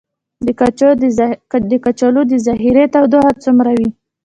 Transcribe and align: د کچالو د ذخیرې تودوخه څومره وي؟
د 1.71 1.73
کچالو 1.85 2.21
د 2.31 2.33
ذخیرې 2.45 2.85
تودوخه 2.93 3.33
څومره 3.43 3.71
وي؟ 3.77 3.89